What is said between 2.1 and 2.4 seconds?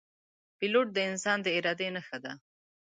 ده.